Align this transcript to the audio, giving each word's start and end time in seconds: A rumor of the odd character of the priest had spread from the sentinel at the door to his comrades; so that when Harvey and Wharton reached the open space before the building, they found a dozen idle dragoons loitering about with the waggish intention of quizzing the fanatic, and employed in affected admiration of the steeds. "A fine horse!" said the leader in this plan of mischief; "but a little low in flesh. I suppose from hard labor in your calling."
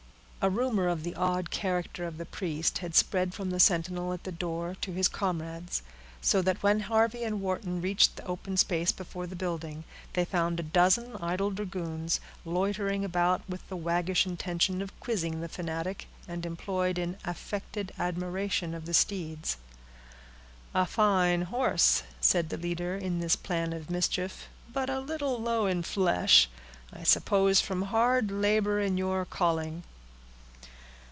A 0.43 0.49
rumor 0.49 0.87
of 0.87 1.03
the 1.03 1.13
odd 1.13 1.51
character 1.51 2.03
of 2.07 2.17
the 2.17 2.25
priest 2.25 2.79
had 2.79 2.95
spread 2.95 3.31
from 3.35 3.51
the 3.51 3.59
sentinel 3.59 4.11
at 4.11 4.23
the 4.23 4.31
door 4.31 4.75
to 4.81 4.91
his 4.91 5.07
comrades; 5.07 5.83
so 6.19 6.41
that 6.41 6.63
when 6.63 6.79
Harvey 6.79 7.23
and 7.23 7.41
Wharton 7.43 7.79
reached 7.79 8.15
the 8.15 8.25
open 8.25 8.57
space 8.57 8.91
before 8.91 9.27
the 9.27 9.35
building, 9.35 9.83
they 10.13 10.25
found 10.25 10.59
a 10.59 10.63
dozen 10.63 11.15
idle 11.17 11.51
dragoons 11.51 12.19
loitering 12.43 13.05
about 13.05 13.47
with 13.47 13.69
the 13.69 13.75
waggish 13.77 14.25
intention 14.25 14.81
of 14.81 14.99
quizzing 14.99 15.41
the 15.41 15.47
fanatic, 15.47 16.07
and 16.27 16.43
employed 16.43 16.97
in 16.97 17.17
affected 17.23 17.91
admiration 17.99 18.73
of 18.73 18.87
the 18.87 18.95
steeds. 18.95 19.57
"A 20.73 20.87
fine 20.87 21.43
horse!" 21.43 22.01
said 22.19 22.49
the 22.49 22.57
leader 22.57 22.97
in 22.97 23.19
this 23.19 23.35
plan 23.35 23.73
of 23.73 23.91
mischief; 23.91 24.47
"but 24.73 24.89
a 24.89 24.99
little 25.01 25.39
low 25.39 25.67
in 25.67 25.83
flesh. 25.83 26.49
I 26.91 27.03
suppose 27.03 27.61
from 27.61 27.83
hard 27.83 28.31
labor 28.31 28.79
in 28.79 28.97
your 28.97 29.23
calling." 29.23 29.83